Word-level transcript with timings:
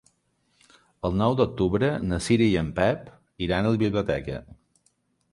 El 1.09 1.17
nou 1.17 1.35
d'octubre 1.41 1.89
na 2.11 2.17
Cira 2.27 2.47
i 2.53 2.55
en 2.61 2.71
Pep 2.79 3.11
iran 3.49 3.69
a 3.69 3.75
la 3.75 3.79
biblioteca. 3.83 4.39